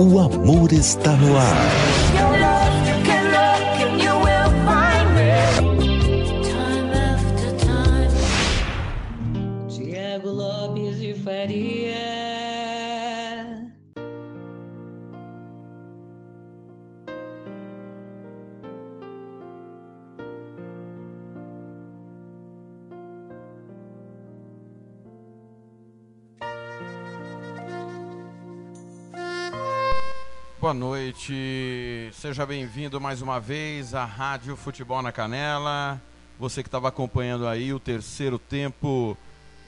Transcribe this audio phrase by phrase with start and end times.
[0.00, 2.07] O amor está no ar.
[30.68, 35.98] Boa noite, seja bem-vindo mais uma vez à Rádio Futebol na Canela.
[36.38, 39.16] Você que estava acompanhando aí o terceiro tempo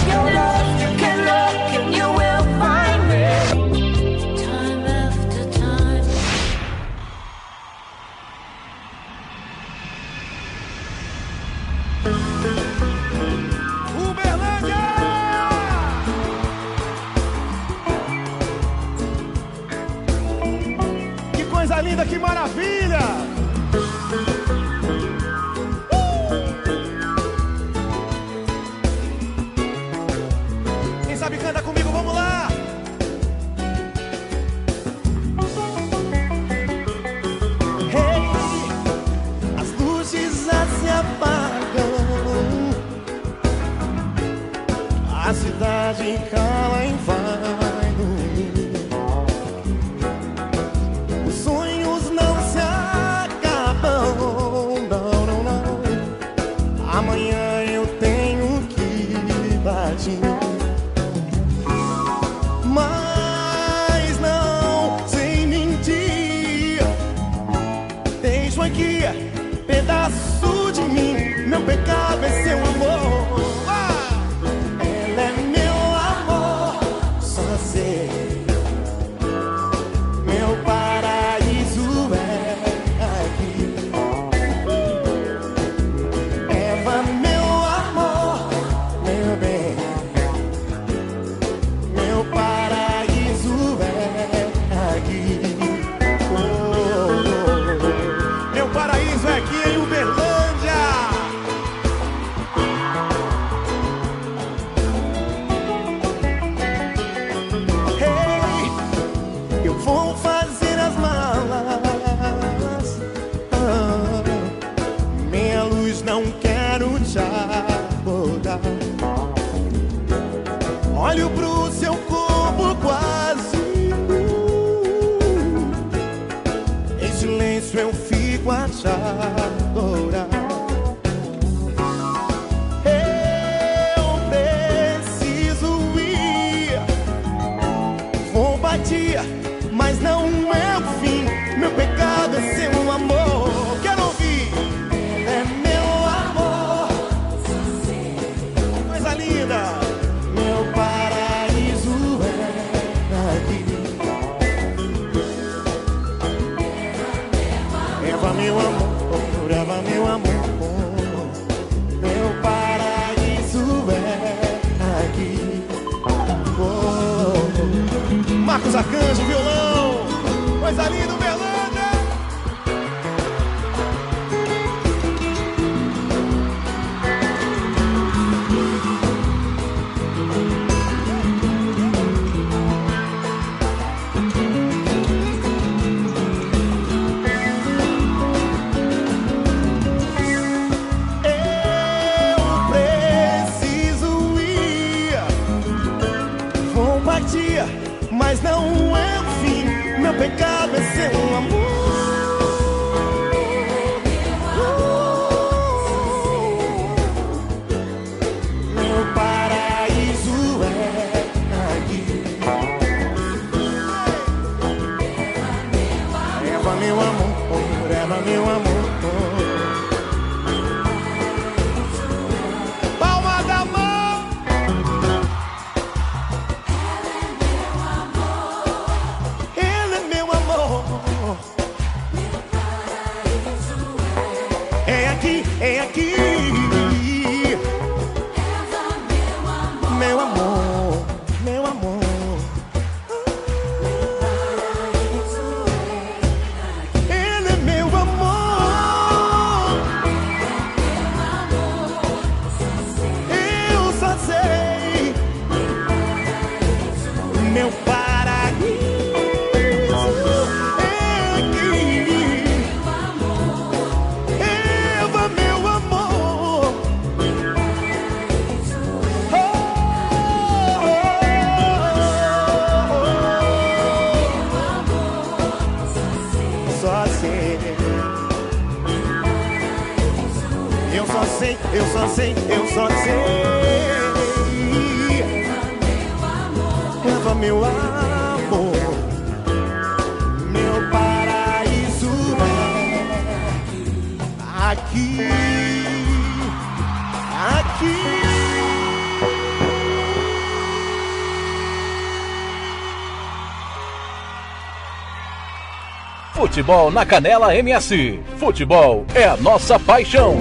[306.57, 308.19] Futebol na Canela MS.
[308.39, 310.33] Futebol é a nossa paixão.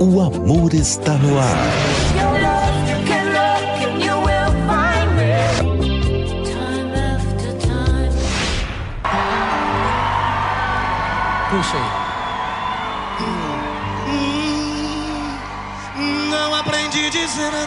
[0.00, 1.56] O amor está no ar.
[11.50, 11.84] Puxa aí.
[16.30, 17.64] Não aprendi a dizer adeus.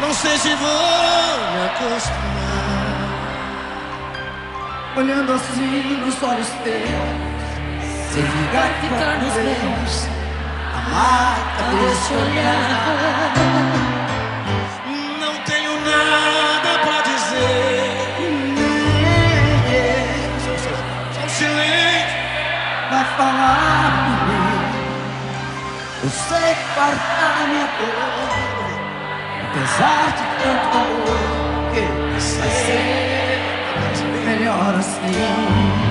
[0.00, 0.68] Não sei se vou
[1.50, 2.33] me acostumar.
[4.96, 6.88] Olhando assim nos olhos teus.
[8.12, 10.08] Se ligar, ficar nos meus.
[10.72, 13.32] A marca desse olhar.
[15.20, 17.90] Não tenho nada pra dizer.
[21.12, 22.18] Só um silêncio.
[22.90, 23.90] Vai falar
[24.28, 24.54] mim.
[26.04, 28.30] Eu sei guardar minha dor.
[29.50, 31.34] Apesar de tanto amor.
[31.74, 33.13] Que vai
[34.54, 35.83] ser melhor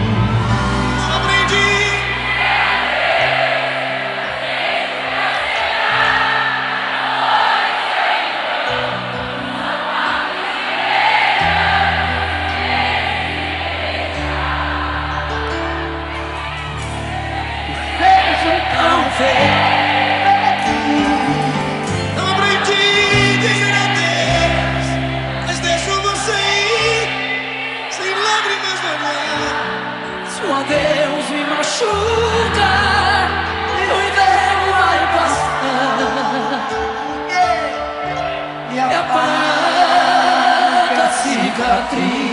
[41.90, 42.33] cicatriz.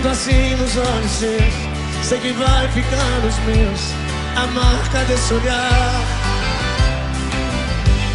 [0.00, 1.54] Olhando assim nos olhos seus,
[2.02, 3.92] sei que vai ficar nos meus
[4.34, 6.00] a marca desse olhar.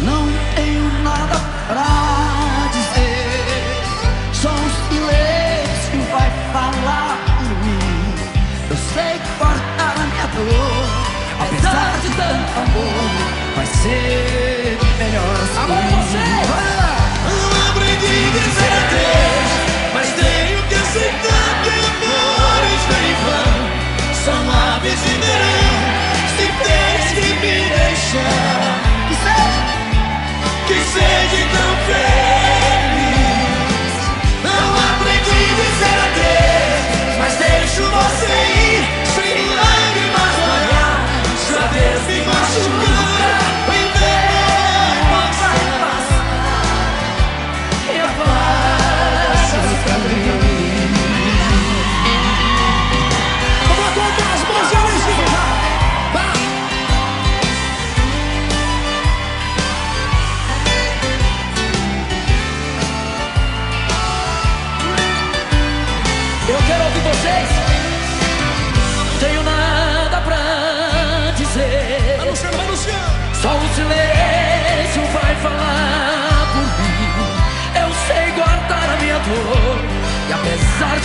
[0.00, 0.26] Não
[0.56, 1.36] tenho nada
[1.68, 3.62] pra dizer,
[4.32, 8.14] só um silêncio que vai falar por mim.
[8.68, 10.86] Eu sei cortar a minha dor,
[11.38, 15.60] apesar de tanto amor, vai ser melhor assim.
[15.60, 16.75] Agora você!
[28.16, 28.45] Me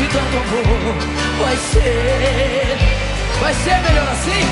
[0.02, 0.96] de tanto amor.
[1.40, 2.78] Vai ser,
[3.40, 4.46] vai ser melhor assim?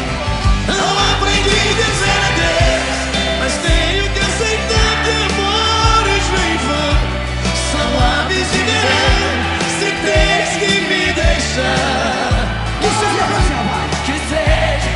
[0.67, 2.99] Não aprendi a dizer adeus
[3.39, 6.97] Mas tenho que aceitar que amores vem vão.
[7.71, 7.89] São
[8.21, 9.31] aves de verão
[9.79, 12.45] Se tens que me deixar.
[12.81, 14.93] Isso é minha vai Que seja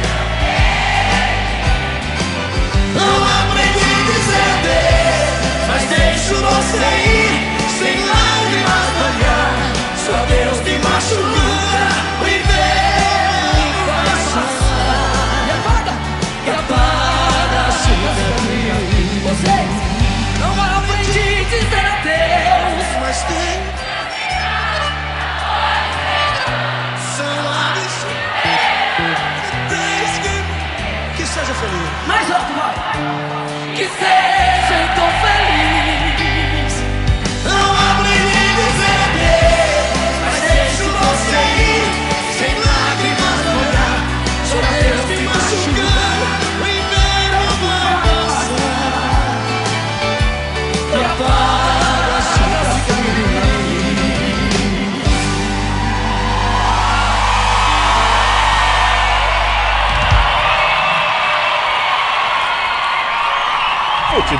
[2.93, 7.22] Não aprendi a dizer adeus Mas deixo você ir.
[11.03, 11.42] should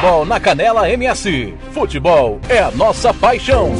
[0.03, 1.53] Futebol na Canela MS.
[1.72, 3.72] Futebol é a nossa paixão.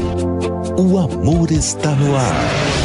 [0.80, 2.83] O amor está no ar.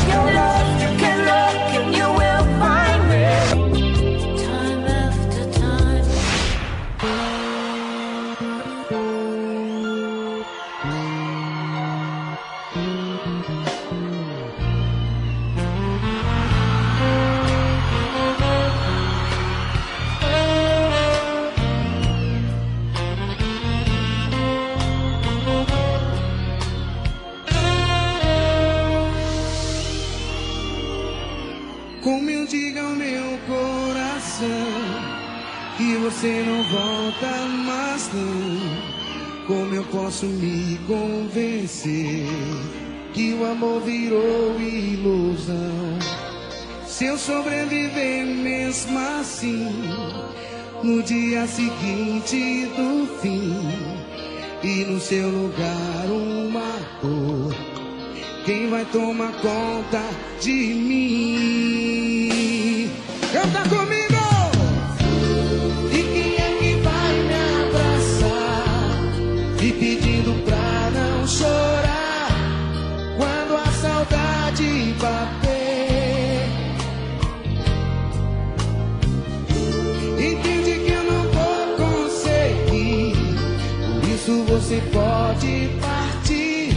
[84.37, 86.73] você pode partir.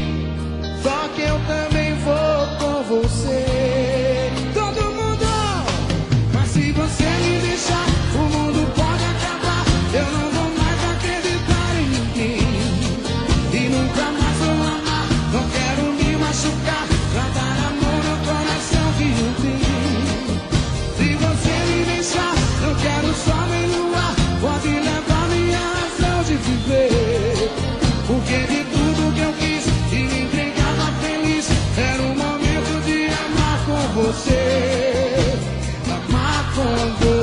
[0.81, 1.80] Só que eu também.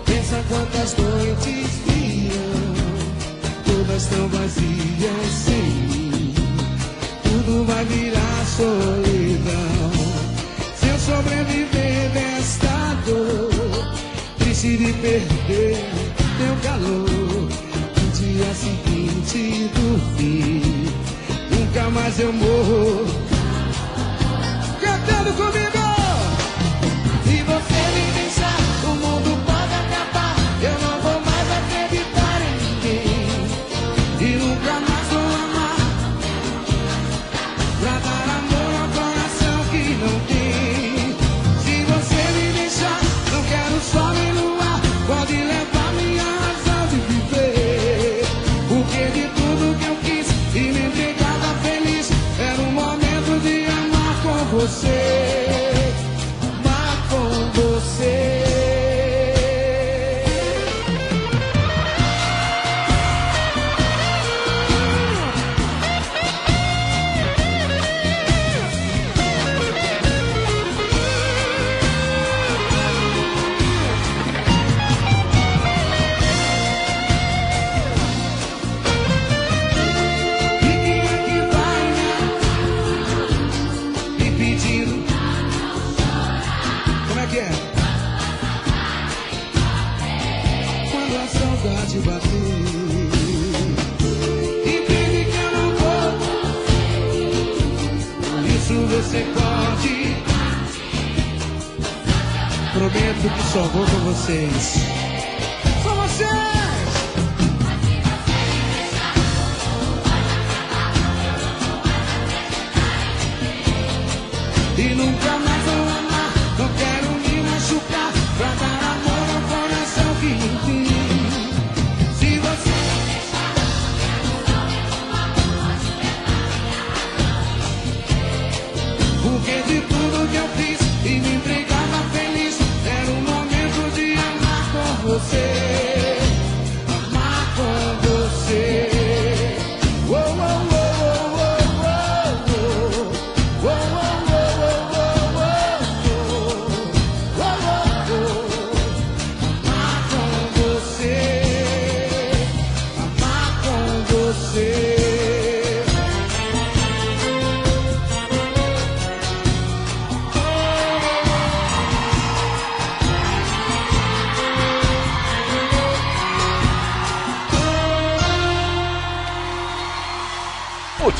[0.05, 2.75] Pensa quantas noites viam,
[3.65, 6.35] todas tão vazias sem mim.
[7.23, 9.93] Tudo vai virar solidão.
[10.76, 13.95] Se eu sobreviver desta dor,
[14.38, 15.76] triste de perder
[16.38, 17.49] teu calor.
[17.97, 20.62] No dia seguinte do fim,
[21.50, 23.25] nunca mais eu morro
[25.37, 25.75] comigo.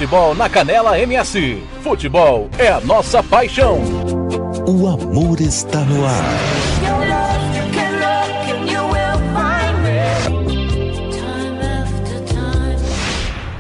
[0.07, 1.61] Futebol na Canela MS.
[1.83, 3.81] Futebol é a nossa paixão.
[4.65, 6.23] O amor está no ar.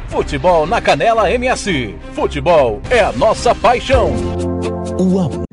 [0.06, 1.96] Futebol na Canela MS.
[2.12, 4.12] Futebol é a nossa paixão.
[5.00, 5.45] O amor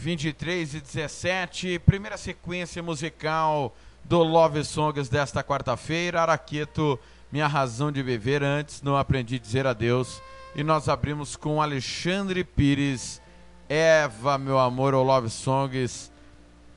[0.00, 1.78] 23 e 17.
[1.80, 6.22] Primeira sequência musical do Love Songs desta quarta-feira.
[6.22, 6.98] Araqueto,
[7.30, 8.42] Minha Razão de Viver.
[8.42, 10.22] Antes, não aprendi a dizer adeus.
[10.56, 13.20] E nós abrimos com Alexandre Pires,
[13.68, 16.10] Eva, meu amor, o Love Songs.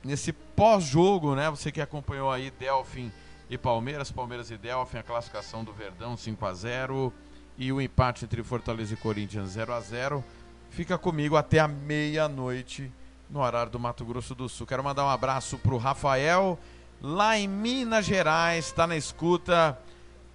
[0.04, 1.48] Nesse pós-jogo, né?
[1.48, 3.10] Você que acompanhou aí Delfim
[3.48, 7.10] e Palmeiras, Palmeiras e Delfim, a classificação do Verdão 5 a 0
[7.56, 10.24] e o empate entre Fortaleza e Corinthians 0 a 0
[10.68, 12.92] fica comigo até a meia-noite
[13.34, 14.64] no horário do Mato Grosso do Sul.
[14.64, 16.56] Quero mandar um abraço pro Rafael,
[17.02, 19.76] lá em Minas Gerais, está na escuta.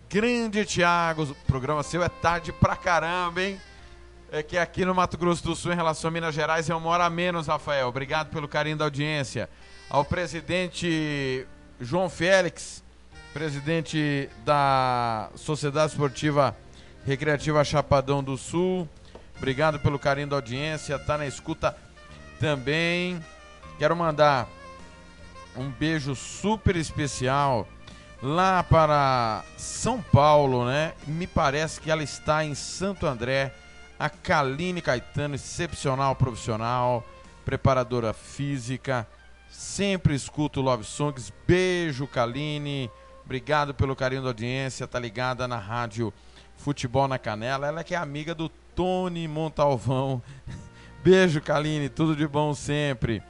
[0.09, 3.62] Grande Thiago, o programa seu é tarde pra caramba, hein?
[4.29, 6.89] É que aqui no Mato Grosso do Sul, em relação a Minas Gerais, é uma
[6.89, 7.88] hora a menos, Rafael.
[7.88, 9.49] Obrigado pelo carinho da audiência.
[9.89, 11.47] Ao presidente
[11.79, 12.83] João Félix,
[13.33, 16.53] presidente da Sociedade Esportiva
[17.05, 18.89] Recreativa Chapadão do Sul.
[19.38, 20.99] Obrigado pelo carinho da audiência.
[20.99, 21.73] Tá na escuta
[22.39, 23.23] também.
[23.78, 24.47] Quero mandar
[25.56, 27.67] um beijo super especial
[28.21, 30.93] lá para São Paulo, né?
[31.06, 33.54] Me parece que ela está em Santo André.
[33.97, 37.06] A Kaline Caetano, excepcional profissional,
[37.43, 39.06] preparadora física.
[39.49, 41.34] Sempre escuto Love Songs.
[41.45, 42.89] Beijo, Kaline.
[43.25, 44.88] Obrigado pelo carinho da audiência.
[44.88, 46.13] Tá ligada na rádio
[46.56, 47.67] Futebol na Canela.
[47.67, 50.23] Ela que é amiga do Tony Montalvão.
[51.03, 51.89] Beijo, Kaline.
[51.89, 53.23] Tudo de bom sempre.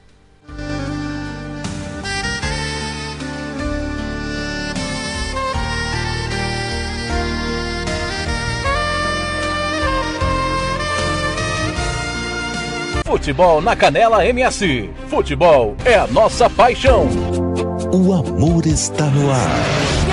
[13.05, 14.89] Futebol na Canela MS.
[15.07, 17.07] Futebol é a nossa paixão.
[17.93, 20.06] O amor está no ar.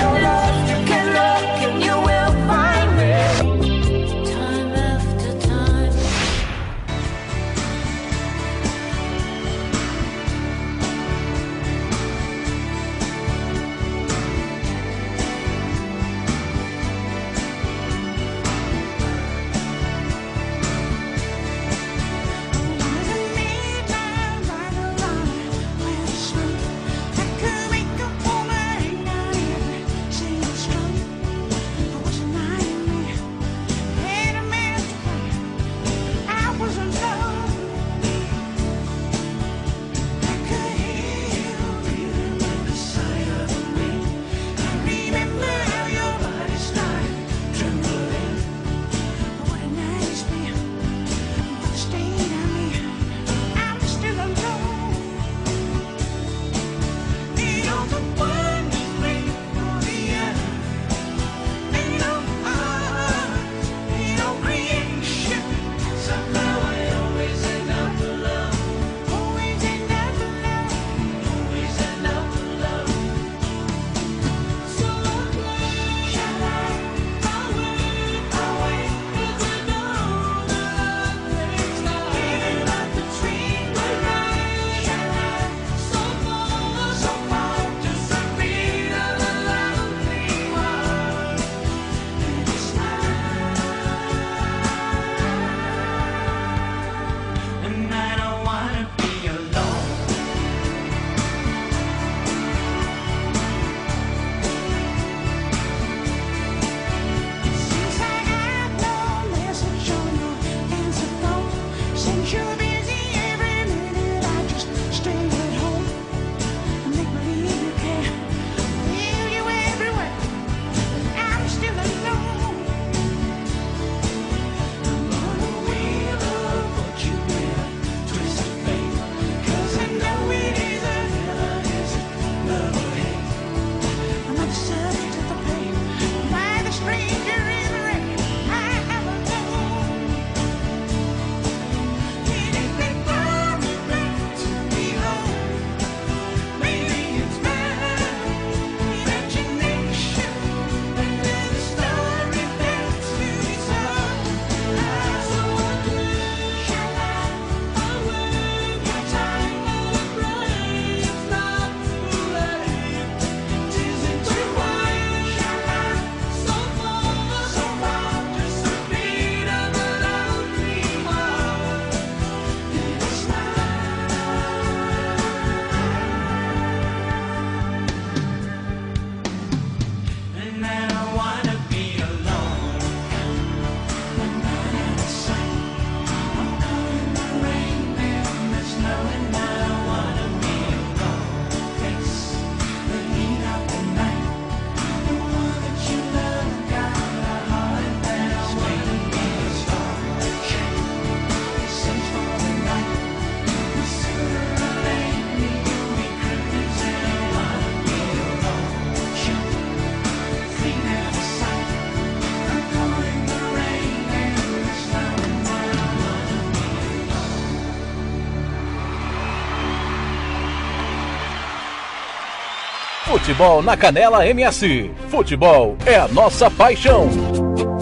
[223.25, 224.91] Futebol na Canela MS.
[225.09, 227.09] Futebol é a nossa paixão.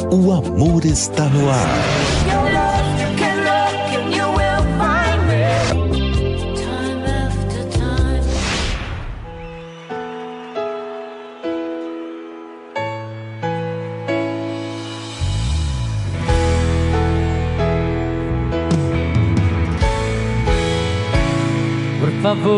[0.10, 2.12] O amor está no ar.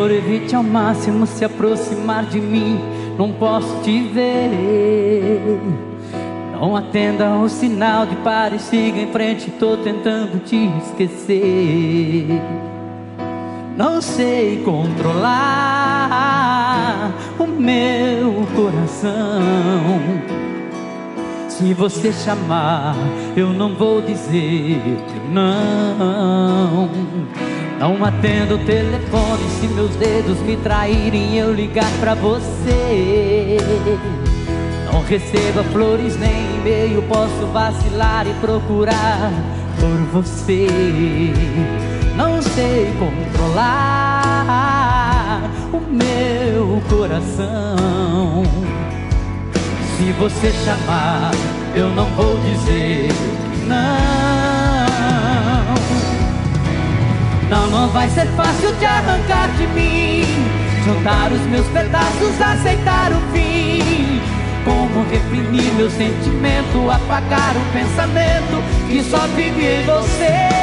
[0.06, 2.80] Senhor, evite ao máximo se aproximar de mim.
[3.18, 5.60] Não posso te ver.
[6.54, 9.50] Não atenda o sinal de pare, siga em frente.
[9.50, 12.40] Tô tentando te esquecer.
[13.76, 15.26] Não sei controlar
[17.40, 19.90] o meu coração.
[21.50, 22.96] Se você chamar,
[23.36, 26.92] eu não vou dizer que não.
[27.80, 33.58] Não atendo o telefone se meus dedos me traírem eu ligar pra você.
[34.92, 39.32] Não receba flores nem e-mail, posso vacilar e procurar
[39.80, 40.68] por você.
[42.16, 43.92] Não sei controlar
[45.74, 48.44] o meu coração.
[49.98, 51.32] Se você chamar,
[51.76, 53.10] eu não vou dizer
[58.16, 60.24] ser fácil de arrancar de mim.
[60.86, 64.22] Juntar os meus pedaços, aceitar o fim.
[64.64, 70.56] Como reprimir meu sentimento, apagar o pensamento que só vive em você.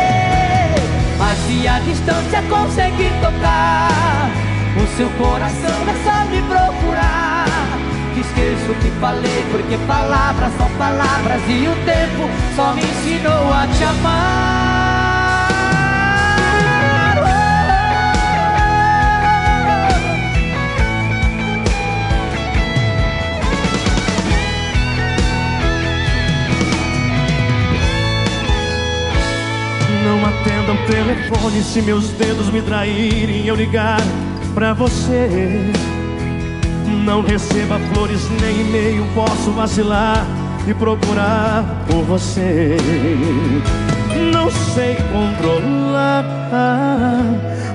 [1.19, 4.31] Mas se a distância conseguir tocar,
[4.77, 7.47] o seu coração é só me procurar.
[8.15, 13.53] Que esqueço o que falei, porque palavras são palavras e o tempo só me ensinou
[13.53, 14.52] a te amar.
[30.87, 34.01] Telefone se meus dedos me traírem eu ligar
[34.55, 35.73] pra você.
[37.05, 40.27] Não receba flores nem e-mail, posso vacilar
[40.67, 42.77] e procurar por você.
[44.33, 46.25] Não sei controlar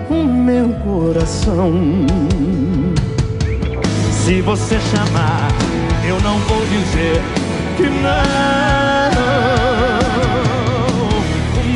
[0.09, 1.73] o meu coração.
[4.11, 5.49] Se você chamar,
[6.07, 7.21] eu não vou dizer
[7.77, 8.66] que não.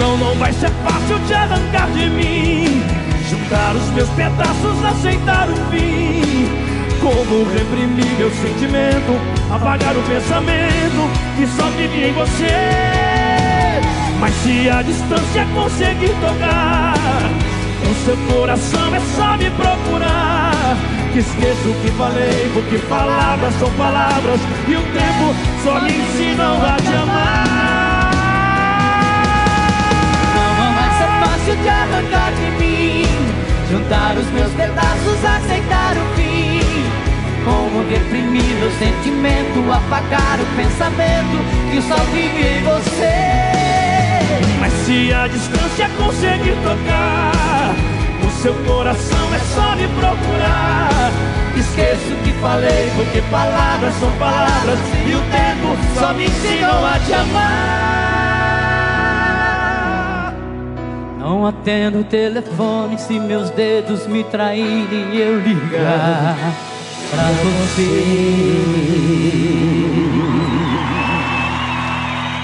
[0.02, 2.82] Não, não vai ser fácil te arrancar de mim.
[3.30, 6.50] Juntar os meus pedaços, aceitar o fim.
[7.00, 12.48] Como reprimir meu sentimento, apagar o pensamento que só vive em você.
[14.20, 16.96] Mas se a distância conseguir tocar,
[17.88, 20.78] o seu coração é só me procurar.
[21.14, 26.60] Que esqueço o que falei, porque palavras são palavras e o tempo só me ensinam
[26.60, 27.71] a te amar.
[31.42, 33.04] Ser fácil de arrancar de mim.
[33.70, 36.62] Juntar os meus pedaços, aceitar o fim.
[37.46, 41.38] Como reprimir meu sentimento, apagar o pensamento
[41.72, 43.16] que só vive em você.
[44.60, 47.76] Mas se a distância conseguir tocar,
[48.24, 51.12] o seu coração é só me procurar.
[51.56, 57.00] Esqueço o que falei, porque palavras são palavras e o tempo só me ensinou a
[57.00, 58.31] te amar.
[61.22, 66.36] Não atendo o telefone se meus dedos me traírem e eu ligar
[67.12, 67.86] pra você.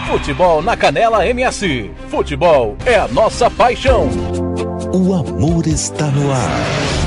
[0.05, 1.89] Futebol na Canela MS.
[2.07, 4.09] Futebol é a nossa paixão.
[4.93, 7.06] O amor está no ar.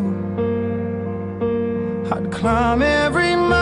[2.41, 3.60] Climb every mountain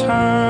[0.00, 0.49] Turn.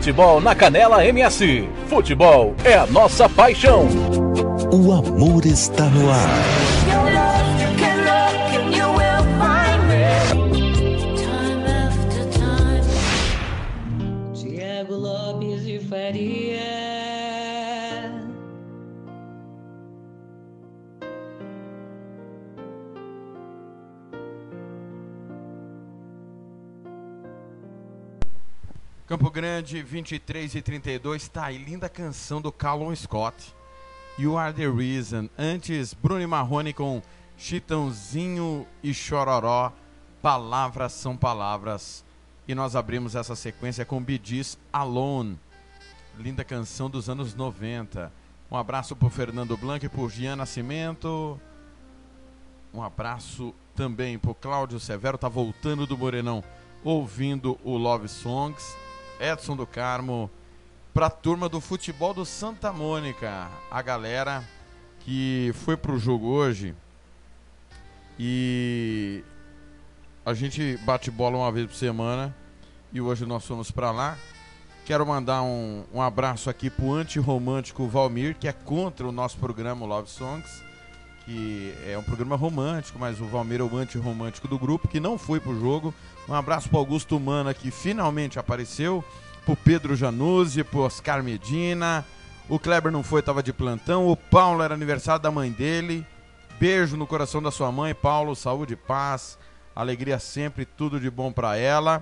[0.00, 1.68] Futebol na Canela MS.
[1.86, 3.86] Futebol é a nossa paixão.
[4.72, 6.40] O amor está no ar.
[14.32, 17.49] Tiago Lopes de Faria.
[29.10, 31.26] Campo Grande, 23 e 32.
[31.26, 33.52] Tá aí, linda canção do Callum Scott.
[34.16, 35.28] You Are the Reason.
[35.36, 37.02] Antes, Bruno Marrone com
[37.36, 39.72] Chitãozinho e Chororó.
[40.22, 42.04] Palavras são palavras.
[42.46, 45.36] E nós abrimos essa sequência com Bidis Alone.
[46.16, 48.12] Linda canção dos anos 90.
[48.48, 51.36] Um abraço pro Fernando Blanc e pro Gian Nascimento.
[52.72, 56.44] Um abraço também pro Cláudio Severo, tá voltando do Morenão,
[56.84, 58.76] ouvindo o Love Songs.
[59.20, 60.30] Edson do Carmo,
[60.94, 64.42] pra turma do futebol do Santa Mônica, a galera
[65.00, 66.74] que foi pro jogo hoje
[68.18, 69.22] e
[70.24, 72.34] a gente bate bola uma vez por semana
[72.92, 74.16] e hoje nós fomos pra lá.
[74.84, 79.86] Quero mandar um, um abraço aqui pro antirromântico Valmir, que é contra o nosso programa
[79.86, 80.62] Love Songs,
[81.24, 85.16] que é um programa romântico, mas o Valmir é o antirromântico do grupo, que não
[85.16, 85.94] foi pro jogo.
[86.30, 89.04] Um abraço pro Augusto Mana, que finalmente apareceu,
[89.44, 92.06] pro Pedro Januzzi, pro Oscar Medina.
[92.48, 94.06] O Kleber não foi, tava de plantão.
[94.06, 96.06] O Paulo era aniversário da mãe dele.
[96.60, 98.36] Beijo no coração da sua mãe, Paulo.
[98.36, 99.36] Saúde paz.
[99.74, 102.00] Alegria sempre, tudo de bom pra ela.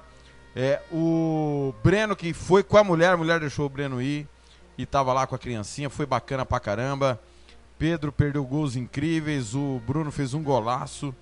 [0.55, 4.29] É, o Breno que foi com a mulher, a mulher deixou o Breno ir
[4.76, 7.18] e tava lá com a criancinha, foi bacana pra caramba.
[7.79, 11.14] Pedro perdeu gols incríveis, o Bruno fez um golaço,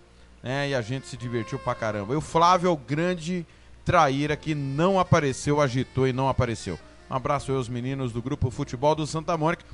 [0.42, 0.70] né?
[0.70, 2.14] E a gente se divertiu pra caramba.
[2.14, 3.46] E o Flávio é o grande
[3.84, 6.78] traíra que não apareceu, agitou e não apareceu.
[7.10, 9.64] Um abraço aos meninos do grupo Futebol do Santa Mônica,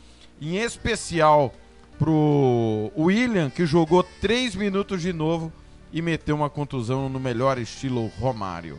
[0.41, 1.53] em especial
[1.99, 5.53] pro William, que jogou 3 minutos de novo
[5.93, 8.79] e meteu uma contusão no melhor estilo Romário.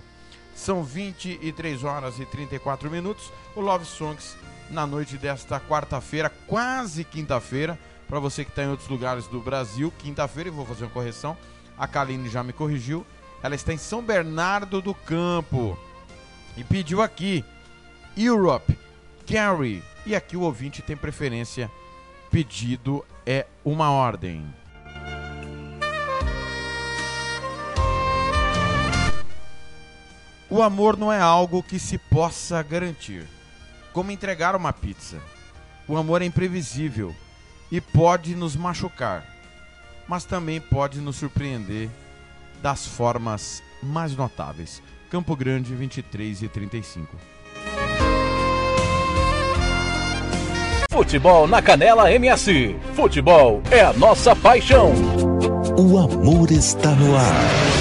[0.55, 3.31] São 23 horas e 34 minutos.
[3.55, 4.35] O Love Songs
[4.69, 7.77] na noite desta quarta-feira, quase quinta-feira,
[8.07, 11.37] para você que está em outros lugares do Brasil, quinta-feira, e vou fazer uma correção.
[11.77, 13.05] A Kaline já me corrigiu.
[13.41, 15.77] Ela está em São Bernardo do Campo
[16.55, 17.43] e pediu aqui
[18.15, 18.77] Europe,
[19.25, 19.83] Carry.
[20.05, 21.69] E aqui o ouvinte tem preferência.
[22.29, 24.45] Pedido é uma ordem.
[30.49, 33.27] O amor não é algo que se possa garantir,
[33.91, 35.19] como entregar uma pizza.
[35.87, 37.15] O amor é imprevisível
[37.71, 39.25] e pode nos machucar,
[40.07, 41.89] mas também pode nos surpreender
[42.61, 44.81] das formas mais notáveis.
[45.09, 47.17] Campo Grande, 23 e 35.
[50.89, 52.75] Futebol na Canela MS.
[52.95, 54.93] Futebol é a nossa paixão.
[55.77, 57.72] O amor está no ar.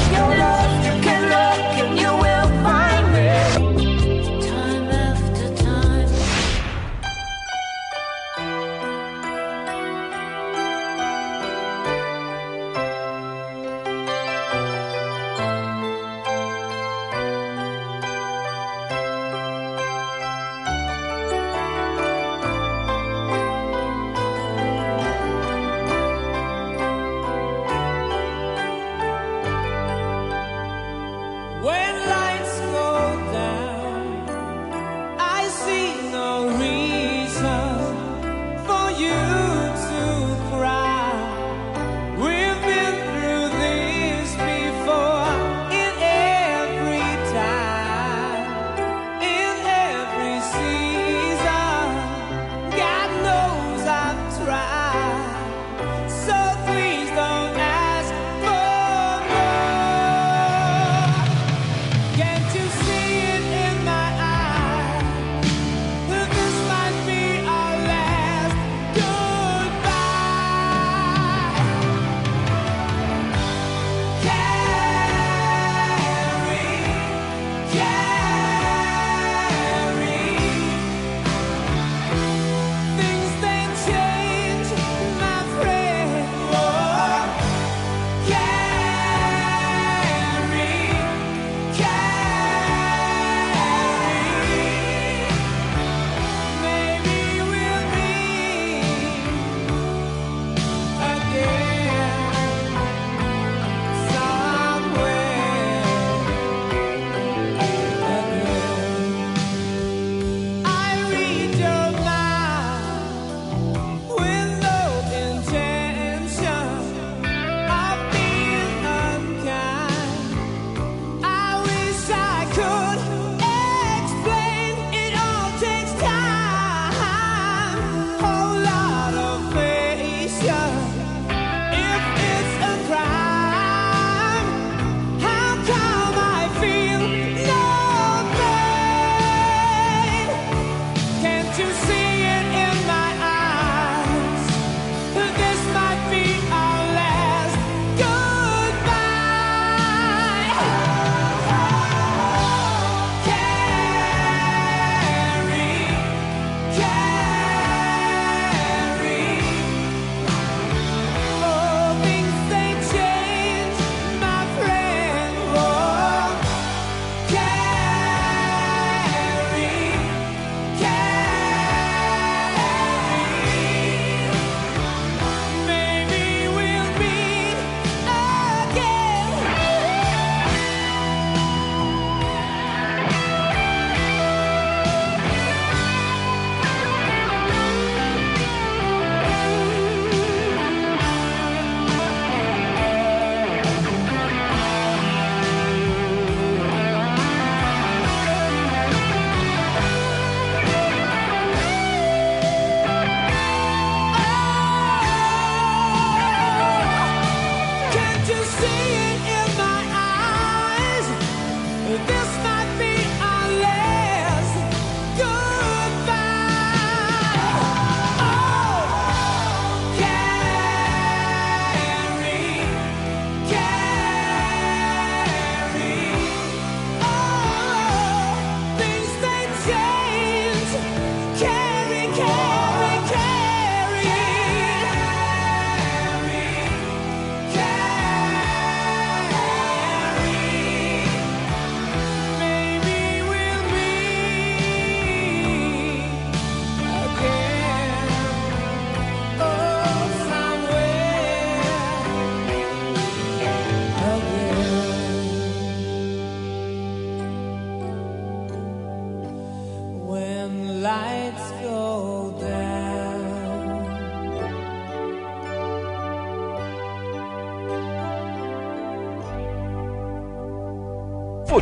[74.23, 74.52] care.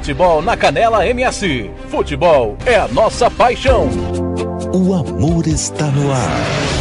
[0.01, 1.71] Futebol na Canela MS.
[1.91, 3.87] Futebol é a nossa paixão.
[4.73, 6.80] O amor está no ar.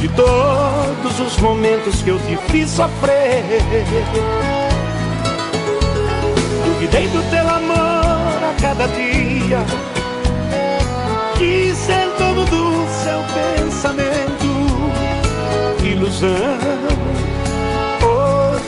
[0.00, 3.44] De todos os momentos que eu te fiz sofrer.
[6.64, 9.64] Duvidei do teu amor a cada dia.
[11.36, 14.28] Quis ser dono do seu pensamento.
[15.84, 16.88] Ilusão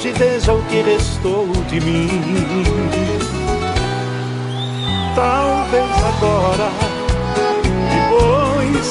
[0.01, 2.09] hoje veja o que restou de mim.
[5.14, 6.70] Talvez agora,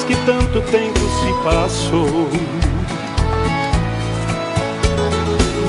[0.06, 2.28] que tanto tempo se passou,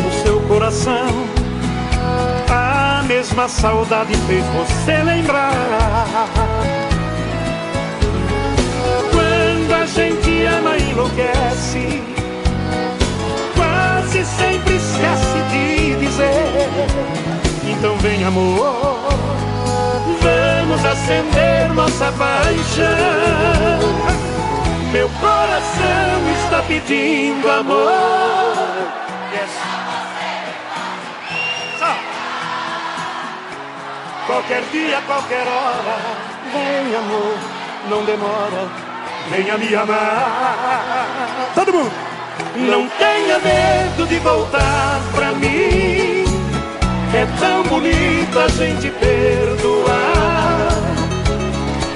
[0.04, 1.08] no seu coração
[2.50, 5.54] a mesma saudade fez você lembrar.
[9.12, 12.04] Quando a gente ama e enlouquece
[13.56, 16.52] quase sempre esquece de dizer.
[17.66, 18.98] Então vem amor,
[20.22, 23.91] vamos acender nossa paixão.
[24.92, 28.92] Meu coração está pedindo amor.
[31.80, 31.96] Só.
[34.28, 35.98] Qualquer dia, qualquer hora,
[36.52, 37.38] vem amor,
[37.90, 38.70] não demora,
[39.30, 41.52] venha me amar.
[41.56, 41.92] Todo mundo!
[42.56, 46.26] Não tenha medo de voltar pra mim.
[47.14, 50.72] É tão bonito a gente perdoar.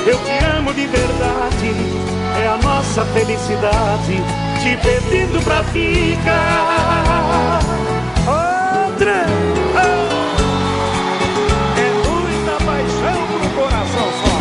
[0.05, 2.14] Eu te amo de verdade,
[2.57, 4.23] nossa felicidade.
[4.61, 7.59] Te pedindo pra ficar.
[8.27, 9.25] Outra.
[11.77, 14.33] É muita paixão no coração só.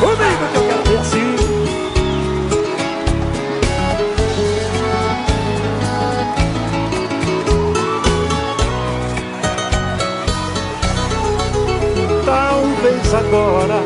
[0.00, 1.28] Comigo que eu quero ver assim.
[12.24, 13.78] Talvez agora,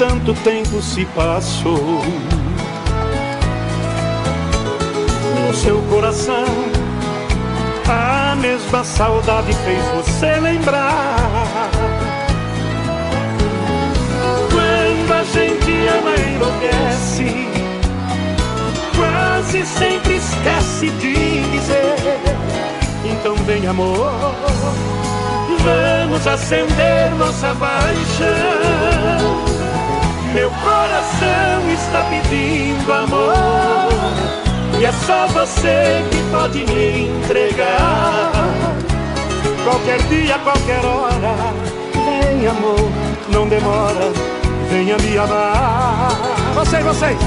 [0.00, 2.02] tanto tempo se passou,
[5.36, 6.46] no seu coração
[7.86, 11.68] a mesma saudade fez você lembrar.
[14.50, 17.46] Quando a gente ama e enlouquece,
[18.96, 21.96] quase sempre esquece de dizer.
[23.04, 24.14] Então vem amor
[25.62, 29.59] Vamos acender nossa paixão.
[30.32, 33.90] Meu coração está pedindo amor.
[34.78, 38.30] E é só você que pode me entregar.
[39.64, 41.34] Qualquer dia, qualquer hora.
[41.94, 42.90] Vem amor,
[43.32, 44.12] não demora.
[44.70, 46.12] Venha me amar.
[46.54, 47.18] Vocês, vocês.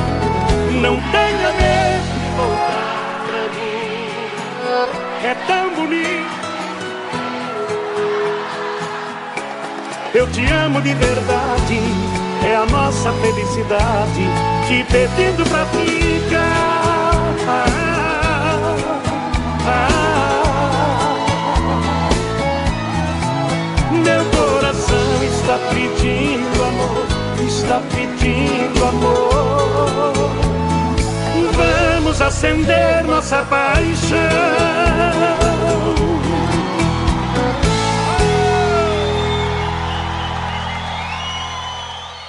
[0.81, 4.07] Não tenha medo de voltar pra mim.
[5.25, 6.43] É tão bonito.
[10.13, 11.79] Eu te amo de verdade,
[12.45, 14.27] é a nossa felicidade,
[14.67, 16.73] te pedindo pra ficar.
[23.91, 27.07] Meu coração está pedindo amor,
[27.47, 30.13] está pedindo amor.
[31.55, 35.52] Vamos acender nossa paixão.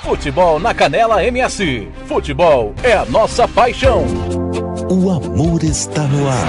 [0.05, 1.89] Futebol na Canela MS.
[2.07, 4.05] Futebol é a nossa paixão.
[4.91, 6.45] O amor está no ar.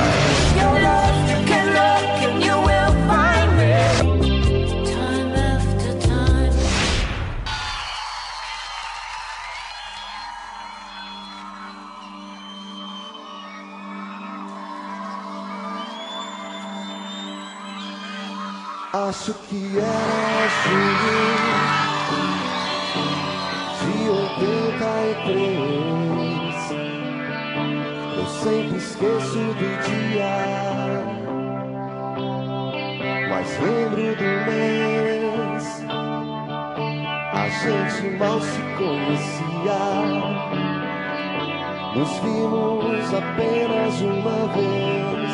[18.91, 21.24] Acho que era junho
[28.95, 30.35] esqueço do dia,
[33.29, 35.63] mas lembro do mês.
[37.33, 39.81] A gente mal se conhecia.
[41.95, 45.33] Nos vimos apenas uma vez.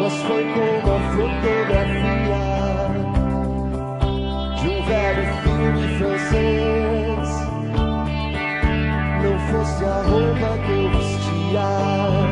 [0.00, 2.46] Mas foi como a fotografia
[4.60, 7.28] de um velho filme francês.
[9.22, 12.27] Não fosse a roupa que eu vestia,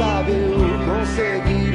[0.00, 1.69] sabe eu conseguiria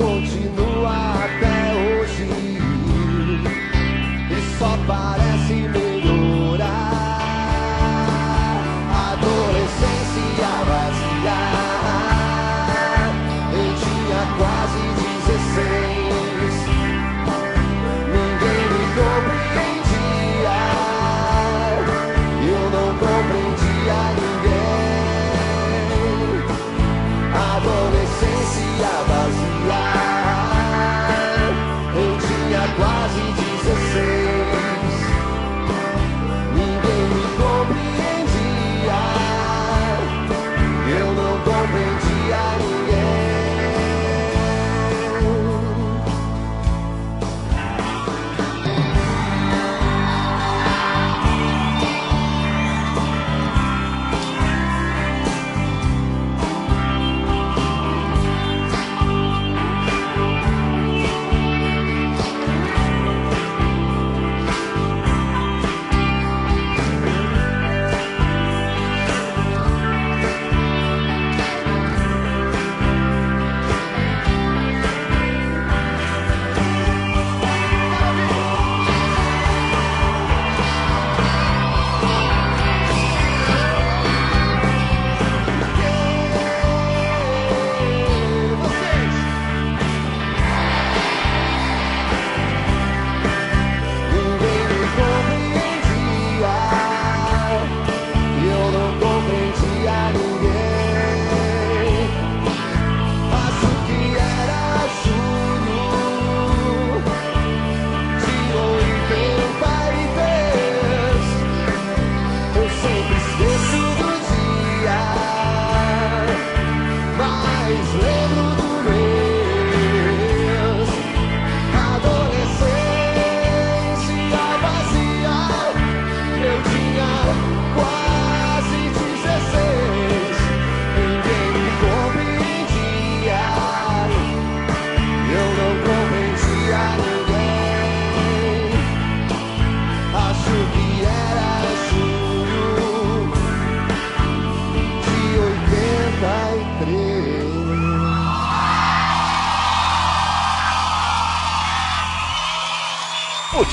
[0.00, 0.69] continua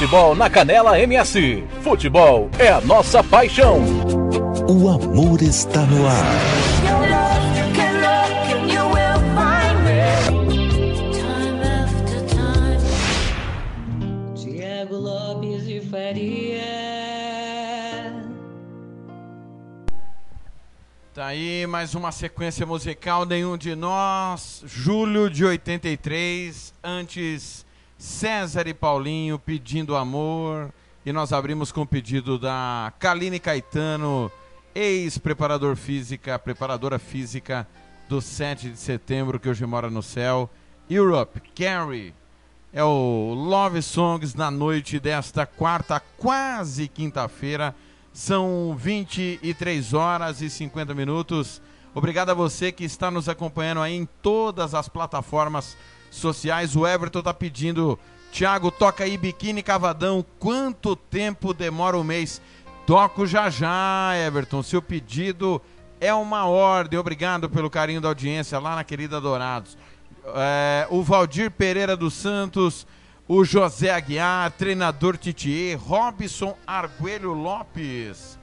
[0.07, 1.65] Futebol na Canela MS.
[1.81, 3.81] Futebol é a nossa paixão.
[4.69, 6.23] O amor está no ar.
[14.33, 16.63] Tiago Lopes de Faria.
[21.13, 24.63] Tá aí mais uma sequência musical, nenhum de nós.
[24.65, 27.66] Julho de 83, antes
[27.97, 30.71] César e Paulinho pedindo amor.
[31.05, 34.31] E nós abrimos com o pedido da Kaline Caetano,
[34.75, 37.67] ex-preparador física, preparadora física
[38.07, 40.49] do 7 de setembro, que hoje mora no céu.
[40.89, 42.13] Europe, Carrie.
[42.73, 47.73] É o Love Songs na noite desta quarta, quase quinta-feira.
[48.13, 51.61] São 23 horas e 50 minutos.
[51.95, 55.77] Obrigado a você que está nos acompanhando aí em todas as plataformas
[56.09, 56.75] sociais.
[56.75, 57.97] O Everton tá pedindo,
[58.31, 60.25] Thiago, toca aí Biquíni Cavadão.
[60.39, 62.41] Quanto tempo demora um mês?
[62.85, 64.63] Toco já já, Everton.
[64.63, 65.61] Seu pedido
[65.99, 66.99] é uma ordem.
[66.99, 69.77] Obrigado pelo carinho da audiência lá na querida Dourados.
[70.35, 72.85] É, o Valdir Pereira dos Santos,
[73.27, 78.37] o José Aguiar, treinador Titier, Robson Arguelho Lopes,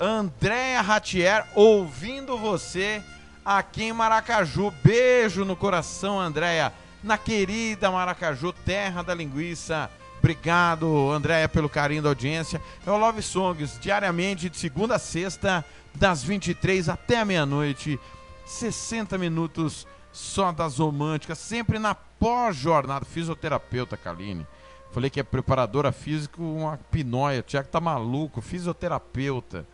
[0.00, 3.02] Andréa Ratier, ouvindo você
[3.44, 4.72] aqui em Maracaju.
[4.82, 6.72] Beijo no coração, Andréa,
[7.06, 9.88] na querida Maracaju, terra da linguiça.
[10.18, 12.60] Obrigado, Andréia, pelo carinho da audiência.
[12.84, 17.98] É o Love Songs, diariamente, de segunda a sexta, das 23 até meia-noite.
[18.44, 23.04] 60 minutos só das românticas, sempre na pós-jornada.
[23.04, 24.44] Fisioterapeuta, Kaline.
[24.90, 27.40] Falei que é preparadora física, uma pinóia.
[27.40, 29.64] O Tiago tá maluco, fisioterapeuta.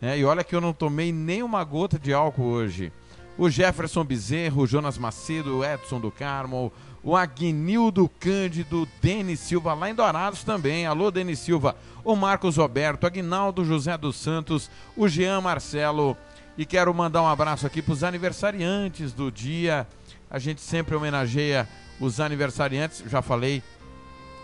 [0.00, 2.92] É, e olha que eu não tomei nem uma gota de álcool hoje.
[3.38, 6.72] O Jefferson Bezerro, o Jonas Macedo, o Edson do Carmo,
[7.04, 10.86] o Agnildo Cândido, Denis Silva, lá em Dourados também.
[10.86, 11.76] Alô, Denis Silva.
[12.04, 16.16] O Marcos Roberto, Agnaldo José dos Santos, o Jean Marcelo.
[16.56, 19.86] E quero mandar um abraço aqui para os aniversariantes do dia.
[20.28, 21.68] A gente sempre homenageia
[22.00, 23.04] os aniversariantes.
[23.06, 23.62] Já falei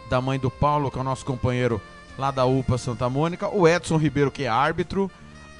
[0.08, 1.82] da mãe do Paulo, que é o nosso companheiro
[2.16, 3.48] lá da UPA Santa Mônica.
[3.48, 5.10] O Edson Ribeiro, que é árbitro.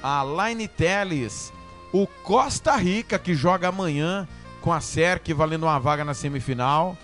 [0.01, 1.51] A Laine Teles.
[1.97, 4.27] O Costa Rica, que joga amanhã
[4.59, 6.97] com a SERC, valendo uma vaga na semifinal.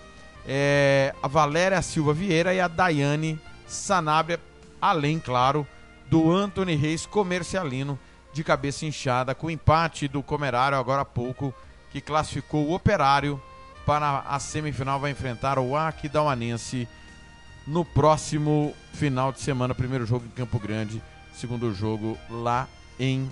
[0.45, 4.37] É, a Valéria Silva Vieira e a Daiane Sanabria.
[4.81, 5.65] Além, claro,
[6.09, 7.97] do Anthony Reis Comercialino
[8.33, 11.53] de cabeça inchada, com empate do Comerário agora há pouco,
[11.89, 13.41] que classificou o Operário
[13.85, 16.85] para a semifinal, vai enfrentar o Aquidauanense
[17.65, 19.73] no próximo final de semana.
[19.73, 21.01] Primeiro jogo em Campo Grande,
[21.33, 22.67] segundo jogo lá
[22.99, 23.31] em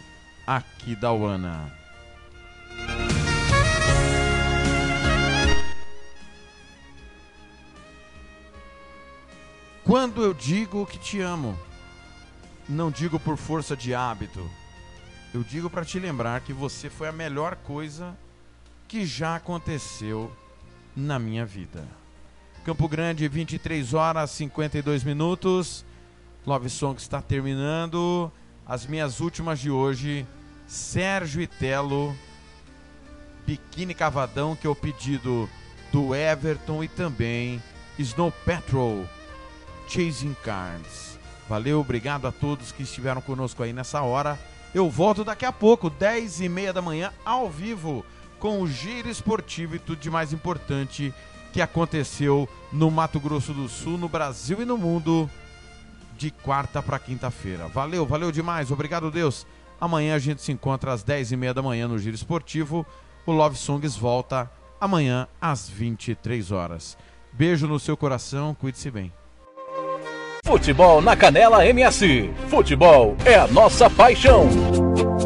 [0.50, 1.72] Aquidauana.
[9.84, 11.56] Quando eu digo que te amo,
[12.68, 14.50] não digo por força de hábito,
[15.36, 18.18] eu digo para te lembrar que você foi a melhor coisa
[18.88, 20.36] que já aconteceu
[20.96, 21.88] na minha vida.
[22.66, 25.86] Campo Grande, 23 horas 52 minutos.
[26.44, 28.32] Love Song está terminando.
[28.66, 30.26] As minhas últimas de hoje,
[30.70, 32.16] Sérgio Itelo,
[33.44, 35.50] Biquíni Cavadão, que é o pedido
[35.92, 37.62] do Everton e também
[37.98, 39.04] Snow Patrol,
[39.88, 41.18] Chasing Cards.
[41.50, 44.40] Valeu, obrigado a todos que estiveram conosco aí nessa hora.
[44.72, 48.06] Eu volto daqui a pouco, 10 e meia da manhã, ao vivo,
[48.40, 51.12] com o Giro Esportivo e tudo de mais importante
[51.52, 55.28] que aconteceu no Mato Grosso do Sul, no Brasil e no mundo,
[56.16, 57.68] de quarta para quinta-feira.
[57.68, 59.48] Valeu, valeu demais, obrigado Deus.
[59.80, 62.86] Amanhã a gente se encontra às 10 e meia da manhã no Giro Esportivo.
[63.26, 64.50] O Love Songs volta
[64.80, 66.98] amanhã às 23 horas.
[67.32, 69.14] Beijo no seu coração, cuide-se bem.
[70.46, 72.32] Futebol na Canela MS.
[72.48, 74.48] Futebol é a nossa paixão.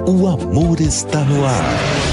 [0.07, 2.12] O amor está no ar.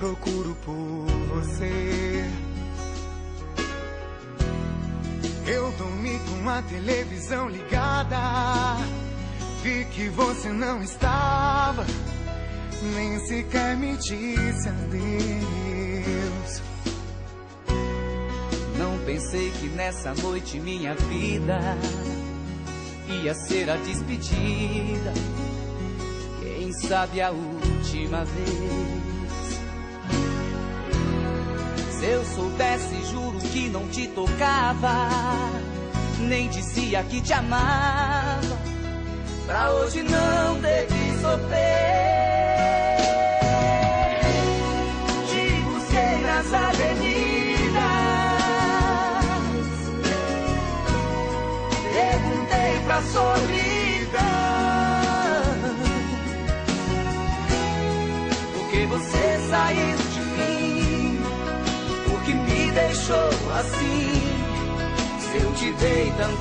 [0.00, 2.24] Procuro por você.
[5.46, 8.16] Eu dormi com a televisão ligada.
[9.62, 11.84] Vi que você não estava,
[12.94, 16.62] nem sequer me disse adeus.
[18.78, 21.60] Não pensei que nessa noite minha vida
[23.22, 25.12] ia ser a despedida.
[26.40, 29.09] Quem sabe a última vez.
[32.00, 35.10] Se eu soubesse, juro que não te tocava,
[36.18, 38.58] nem dizia que te amava.
[39.44, 41.60] Pra hoje não ter que sofrer.
[45.28, 47.02] Te busquei nas avenidas,
[51.92, 54.20] perguntei pra solidão,
[58.54, 60.09] porque você saiu.
[63.60, 64.22] Assim.
[65.18, 66.39] Se eu te dei tanta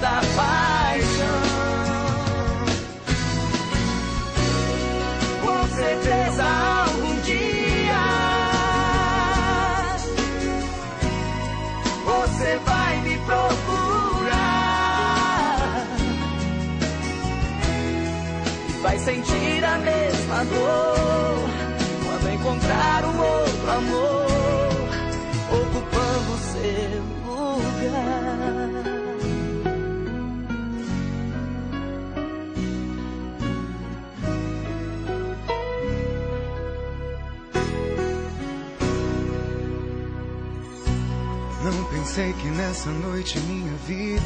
[42.20, 44.22] Pensei que nessa noite minha vida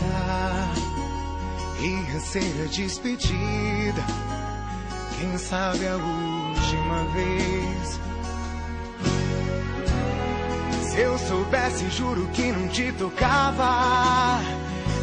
[1.80, 4.02] ia ser a despedida.
[5.20, 8.00] Quem sabe a última vez.
[10.90, 14.40] Se eu soubesse, juro que não te tocava.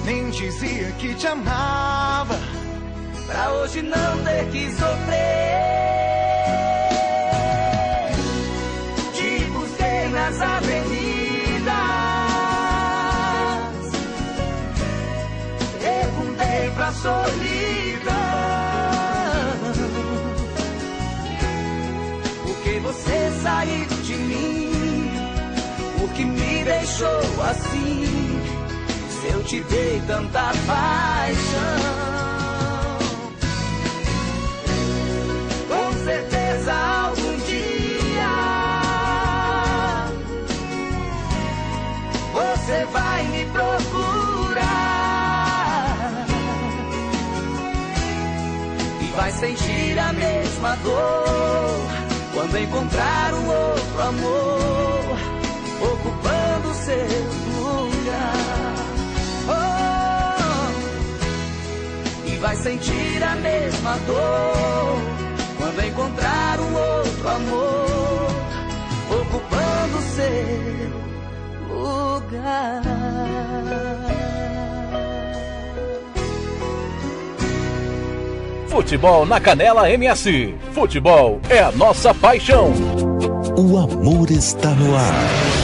[0.04, 2.40] Nem dizia que te amava.
[3.24, 5.89] Pra hoje não ter que sofrer.
[16.90, 18.12] Pra solidão.
[22.42, 25.12] Porque você saiu de mim.
[26.02, 28.42] O que me deixou assim.
[29.08, 32.09] Se eu te dei tanta paixão.
[49.90, 51.88] Sentir a mesma dor
[52.32, 55.18] quando encontrar um outro amor
[55.80, 57.24] ocupando seu
[57.58, 58.34] lugar.
[59.48, 60.70] Oh,
[62.28, 64.99] e vai sentir a mesma dor
[78.80, 80.54] Futebol na Canela MS.
[80.72, 82.72] Futebol é a nossa paixão.
[83.54, 85.59] O amor está no ar.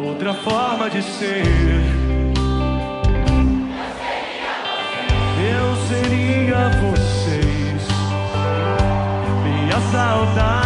[0.00, 1.44] Outra forma de ser,
[5.50, 7.88] eu seria vocês.
[9.44, 10.57] Minha saudade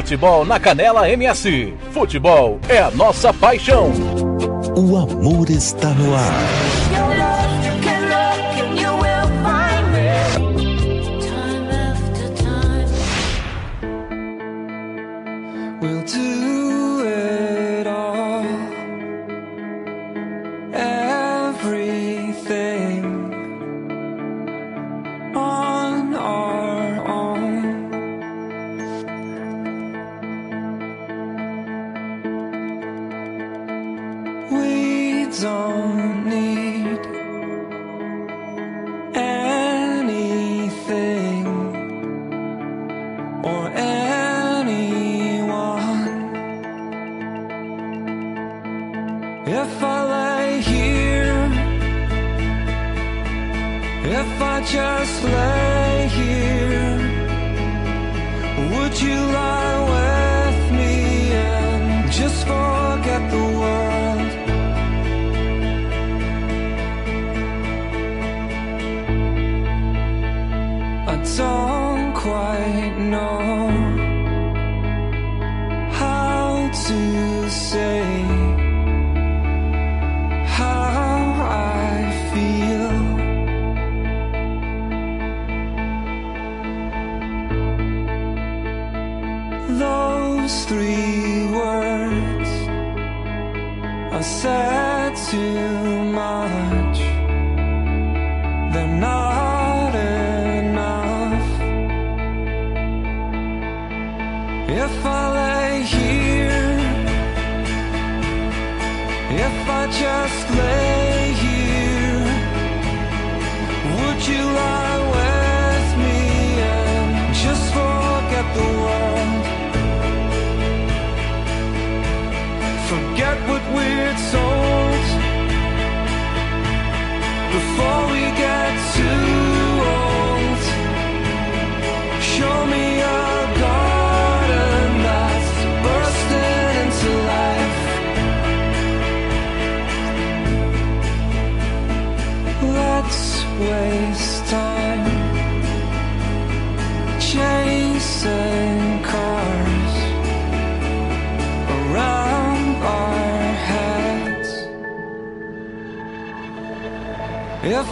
[0.00, 1.74] Futebol na Canela MS.
[1.92, 3.92] Futebol é a nossa paixão.
[4.74, 6.79] O amor está no ar.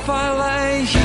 [0.09, 0.98] if I lay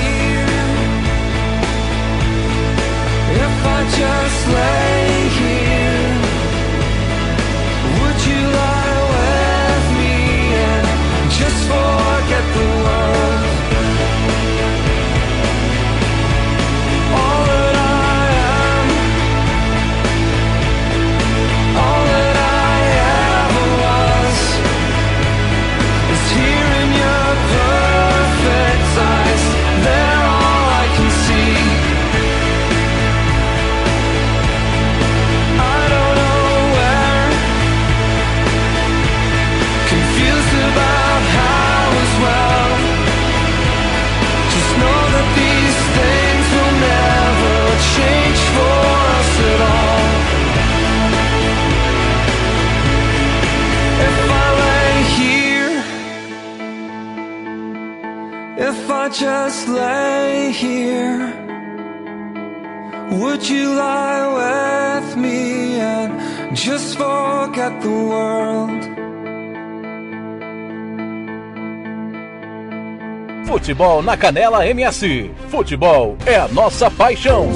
[73.73, 75.31] futebol na Canela MS.
[75.49, 77.47] Futebol é a nossa paixão.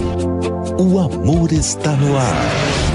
[0.80, 2.86] O amor está no ar.